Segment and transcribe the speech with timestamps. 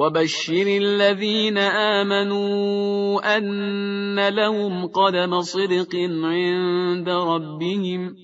[0.00, 8.16] وبشر الذين آمنوا أن لهم قدم صدق عند ربهم.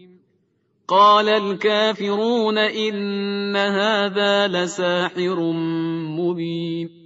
[0.89, 5.53] قال الكافرون إن هذا لساحر
[6.19, 7.06] مبين.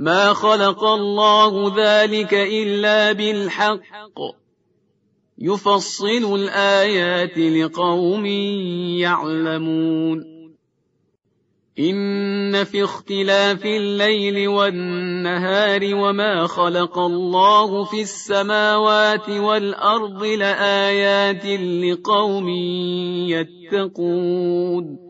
[0.00, 4.18] ما خلق الله ذلك إلا بالحق.
[5.38, 8.26] يفصل الآيات لقوم
[8.96, 10.24] يعلمون.
[11.78, 21.46] إن في اختلاف الليل والنهار وما خلق الله في السماوات والأرض لآيات
[21.84, 22.48] لقوم
[23.28, 25.09] يتقون.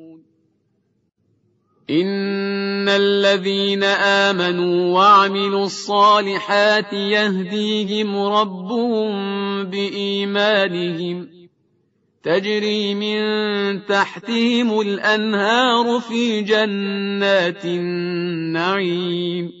[1.91, 9.11] إن الذين آمنوا وعملوا الصالحات يهديهم ربهم
[9.63, 11.29] بإيمانهم
[12.23, 13.21] تجري من
[13.85, 19.60] تحتهم الأنهار في جنات النعيم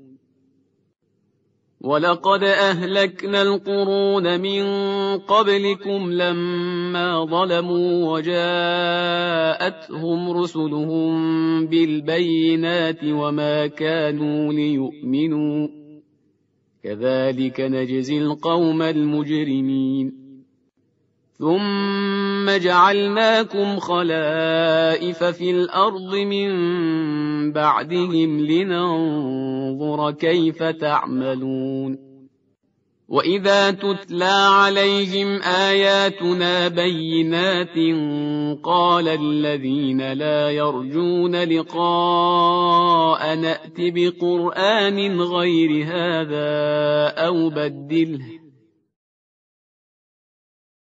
[1.83, 4.63] ولقد أهلكنا القرون من
[5.17, 9.51] قبلكم لما ظلموا وجاءتهم
[10.31, 11.11] رسلهم
[11.67, 15.67] بالبينات وما كانوا ليؤمنوا
[16.83, 20.21] كذلك نجزي القوم المجرمين.
[21.41, 26.51] ثم جعلناكم خلائف في الأرض من
[27.49, 32.11] بعدهم لننظر كيف تعملون.
[33.11, 37.77] وإذا تتلى عليهم آياتنا بينات
[38.63, 46.49] قال الذين لا يرجون لقاء نأت بقرآن غير هذا
[47.27, 48.40] أو بدله.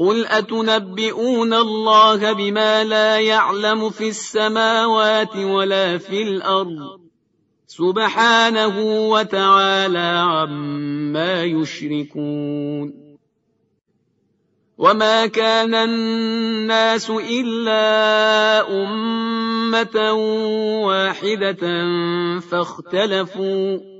[0.00, 7.00] قل اتنبئون الله بما لا يعلم في السماوات ولا في الأرض
[7.66, 8.80] سبحانه
[9.10, 13.10] وتعالى عما يشركون
[14.78, 17.84] وما كان الناس الا
[18.84, 20.12] امه
[20.88, 21.62] واحدة
[22.40, 23.99] فاختلفوا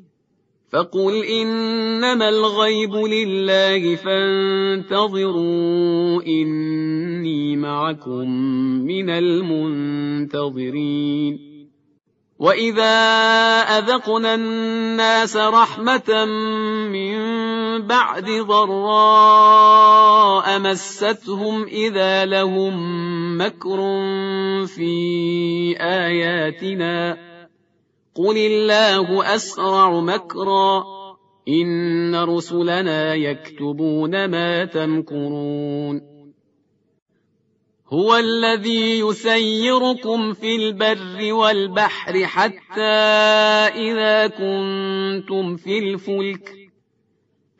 [0.71, 5.41] فقل إنما الغيب لله فانتظروا
[6.23, 8.29] إني معكم
[8.85, 10.71] من المنتظرين
[12.39, 12.97] وإذا
[13.77, 16.25] أذقنا الناس رحمة
[16.89, 17.17] من
[17.87, 19.79] بعد ضراء
[20.59, 22.73] مستهم إذا لهم
[23.37, 23.77] مكر
[24.65, 27.30] في آياتنا
[28.15, 30.83] قل الله اسرع مكرا
[31.47, 36.01] ان رسلنا يكتبون ما تمكرون
[37.93, 42.81] هو الذي يسيركم في البر والبحر حتى
[43.75, 46.60] اذا كنتم في الفلك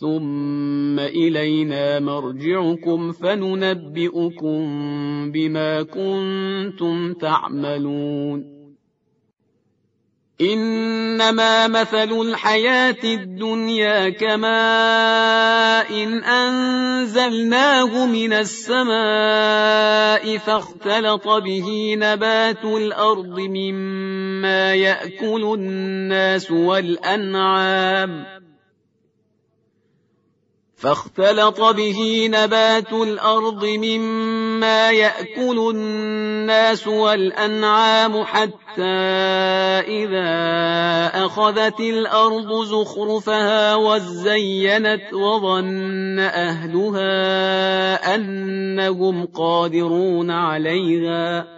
[0.00, 4.60] ثم إلينا مرجعكم فننبئكم
[5.32, 8.58] بما كنتم تعملون.
[10.40, 25.54] إنما مثل الحياة الدنيا كماء إن أنزلناه من السماء فاختلط به نبات الأرض مما يأكل
[25.54, 28.37] الناس والأنعام.
[30.78, 38.82] فاختلط به نبات الأرض مما يأكل الناس والأنعام حتى
[39.88, 40.30] إذا
[41.24, 47.04] أخذت الأرض زخرفها وزينت وظن أهلها
[48.14, 51.57] أنهم قادرون عليها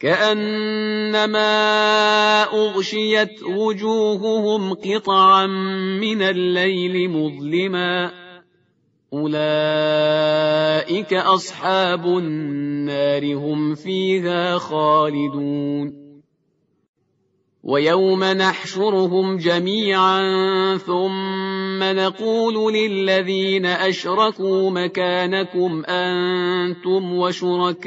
[0.00, 1.52] كأنما
[2.42, 5.46] أغشيت وجوههم قطعا
[6.00, 8.10] من الليل مظلما.
[9.12, 9.54] أولئك
[11.14, 16.06] أصحاب النار هم فيها خالدون.
[17.62, 20.22] ويوم نحشرهم جميعا
[20.76, 27.86] ثم نقول للذين أشركوا مكانكم أنتم وشركاؤكم.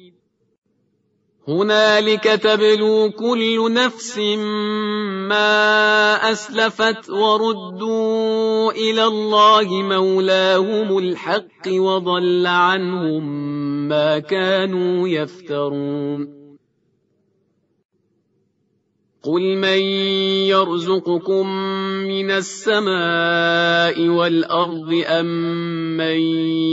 [1.47, 4.17] هنالك تبلو كل نفس
[5.27, 13.23] ما أسلفت وردوا إلى الله مولاهم الحق وضل عنهم
[13.87, 16.40] ما كانوا يفترون.
[19.23, 19.79] قل من
[20.49, 21.47] يرزقكم
[22.07, 26.19] من السماء والارض امن من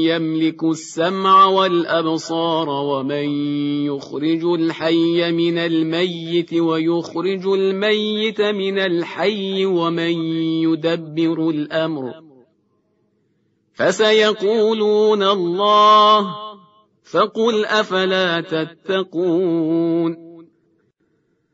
[0.09, 3.29] يملك السمع والابصار ومن
[3.87, 10.13] يخرج الحي من الميت ويخرج الميت من الحي ومن
[10.65, 12.13] يدبر الامر
[13.75, 16.35] فسيقولون الله
[17.05, 20.28] فقل افلا تتقون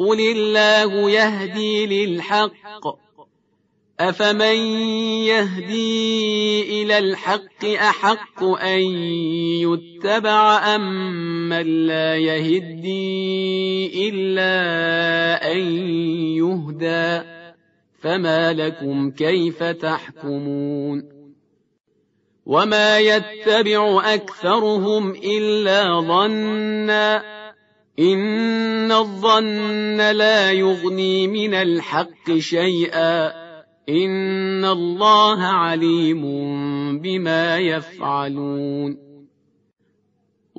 [0.00, 2.86] قل الله يهدي للحق
[4.00, 4.56] افمن
[5.28, 8.80] يهدي إلى الحق احق ان
[9.60, 11.08] يتبع ام
[11.48, 15.58] من لا يهدي الا ان
[16.36, 17.22] يهدى
[18.00, 21.20] فما لكم كيف تحكمون
[22.46, 27.39] وما يتبع اكثرهم الا ظنّا
[28.00, 33.26] ان الظن لا يغني من الحق شيئا.
[33.88, 36.22] ان الله عليم
[36.98, 39.09] بما يفعلون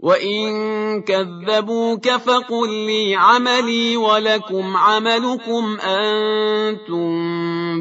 [0.00, 7.16] وإن كذبوك فقل لي عملي ولكم عملكم أنتم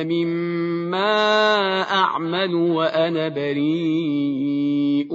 [0.06, 5.14] مما أعمل وأنا بريء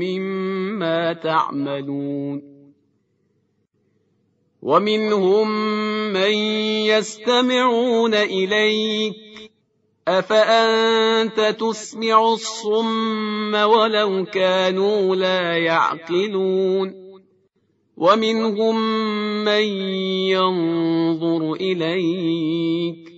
[0.00, 2.50] مما تعملون
[4.62, 5.50] ومنهم
[6.12, 6.32] من
[6.92, 9.29] يستمعون إليك
[10.18, 16.94] أفأنت تسمع الصم ولو كانوا لا يعقلون
[17.96, 18.76] ومنهم
[19.44, 19.62] من
[20.34, 23.10] ينظر إليك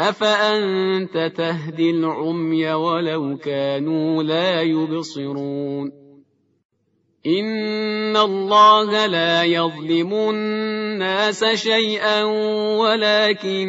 [0.00, 6.04] أفأنت تهدي العمي ولو كانوا لا يبصرون
[7.26, 12.24] إن الله لا يظلم الناس شيئا
[12.78, 13.68] ولكن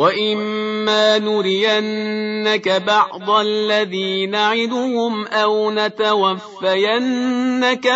[0.00, 7.18] واما نرينك بعض الذي نعدهم أو نتوفينك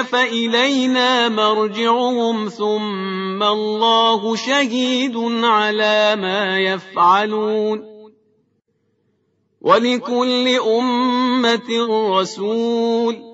[0.03, 7.95] فالينا مرجعهم ثم الله شهيد على ما يفعلون
[9.61, 11.71] ولكل أمة
[12.21, 13.34] رسول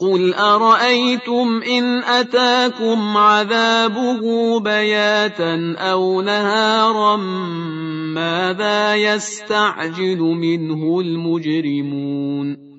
[0.00, 4.22] قل أرأيتم إن أتاكم عذابه
[4.60, 7.16] بياتا أو نهارا
[8.16, 12.70] ماذا يستعجل منه المجرمون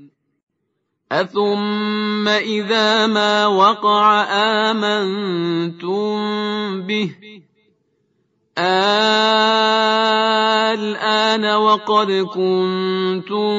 [1.11, 4.23] أثم إذا ما وقع
[4.71, 6.11] آمنتم
[6.81, 7.11] به
[10.73, 13.51] الآن وقد كنتم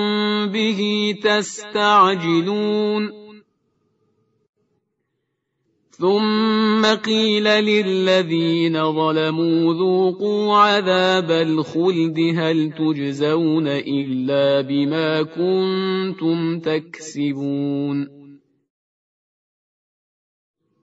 [0.48, 3.21] به تستعجلون
[5.98, 18.21] ثم قيل للذين ظلموا ذوقوا عذاب الخلد هل تجزون إلا بما كنتم تكسبون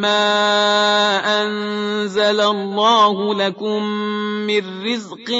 [0.00, 3.82] ما انزل الله لكم
[4.46, 5.30] من رزق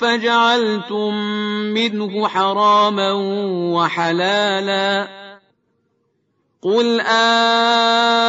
[0.00, 1.14] فجعلتم
[1.74, 3.12] منه حراما
[3.74, 5.08] وحلالا
[6.62, 8.28] قل آه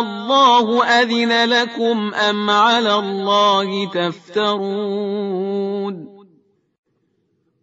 [0.00, 5.36] الله أذن لكم أم على الله تفترون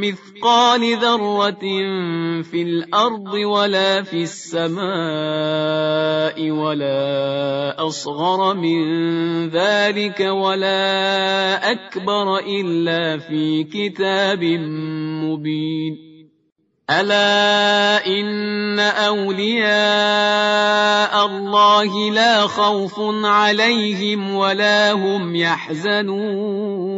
[0.00, 1.60] مثقال ذرة
[2.42, 4.78] في الأرض ولا في السماء
[6.50, 8.80] ولا أصغر من
[9.50, 14.44] ذلك ولا أكبر إلا في كتاب
[15.24, 16.08] مبين.
[16.90, 19.66] ألا إن أولياء
[21.26, 26.97] الله لا خوف عليهم ولا هم يحزنون.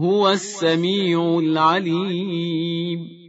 [0.00, 3.22] هو السميع العليم.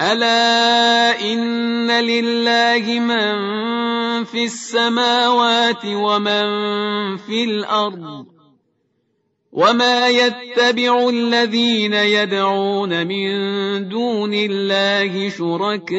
[0.00, 3.34] ألا إن لله من
[4.24, 6.46] في السماوات ومن
[7.16, 8.26] في الأرض
[9.52, 15.98] وما يتبع الذين يدعون من دون الله شركاء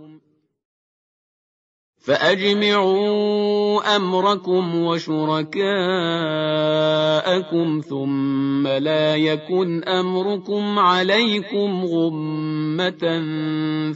[2.01, 5.61] فأجمعوا أمركم وشركاءكم
[7.89, 13.21] ثم لا يكن أمركم عليكم غمة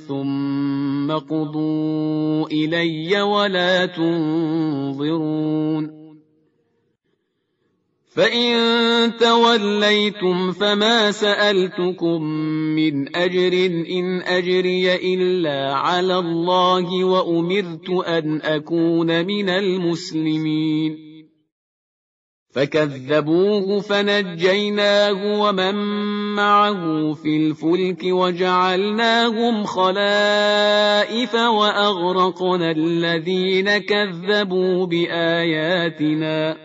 [0.08, 5.26] ثم قضوا إلي ولا تنظرون
[8.16, 12.22] فإن توليتم فما سألتكم
[12.76, 13.54] من أجر
[13.90, 20.98] إن أجري إلا على الله وأمرت أن أكون من المسلمين
[22.54, 25.76] فكذبوه فنجيناه ومن
[26.36, 36.65] معه في الفلك وجعلناهم خلائف وأغرقنا الذين كذبوا بآياتنا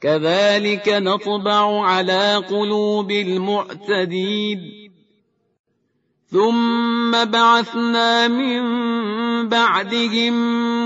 [0.00, 4.86] كذلك نطبع على قلوب المعتدين.
[6.30, 8.62] ثم بعثنا من
[9.48, 10.34] بعدهم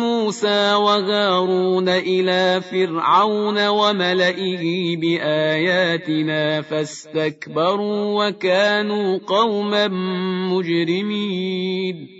[0.01, 9.89] موسى وهارون إلى فرعون وملئه بآياتنا فاستكبروا وكانوا قوما
[10.53, 12.20] مجرمين.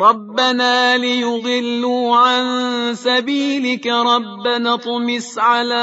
[0.00, 2.44] ربنا ليضلوا عن
[2.94, 5.74] سبيلك ربنا اطمس على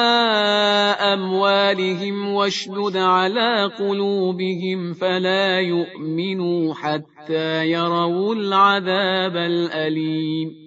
[0.99, 10.66] اموالهم واشدد على قلوبهم فلا يؤمنوا حتى يروا العذاب الاليم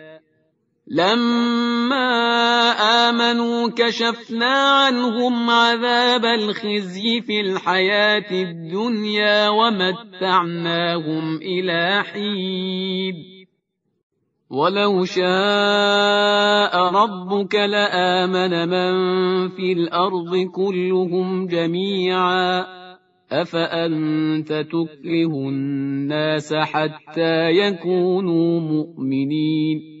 [0.87, 2.71] لما
[3.09, 13.15] آمنوا كشفنا عنهم عذاب الخزي في الحياة الدنيا ومتعناهم إلى حين.
[14.49, 18.93] ولو شاء ربك لآمن من
[19.49, 22.65] في الأرض كلهم جميعا.
[23.31, 30.00] أفأنت تكره الناس حتى يكونوا مؤمنين؟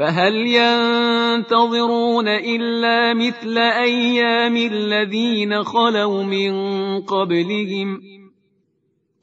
[0.00, 6.52] فهل ينتظرون إلا مثل أيام الذين خلوا من
[7.00, 8.00] قبلهم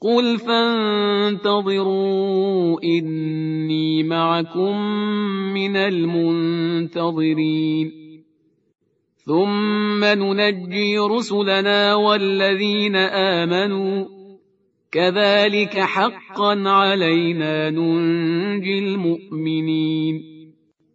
[0.00, 1.88] قل فانتظروا
[2.84, 4.80] إني معكم
[5.54, 7.28] من المنتظرين
[9.26, 14.04] ثم ننجي رسلنا والذين آمنوا
[14.92, 20.37] كذلك حقا علينا ننجي المؤمنين